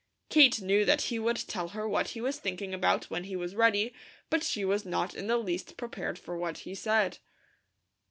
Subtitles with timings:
[0.31, 3.53] Kate knew that he would tell her what he was thinking about when he was
[3.53, 3.93] ready
[4.31, 7.19] but she was not in the least prepared for what he said.